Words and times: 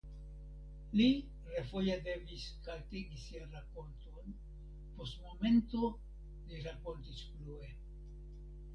Li 0.99 1.05
refoje 1.57 1.97
devis 2.07 2.47
haltigi 2.65 3.21
sian 3.25 3.55
rakonton; 3.59 4.35
post 4.97 5.23
momento 5.29 5.95
li 6.51 6.67
rakontis 6.69 7.25
plue. 7.39 7.75